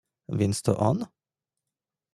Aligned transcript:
"Więc 0.29 0.61
to 0.61 0.77
on?" 0.77 1.05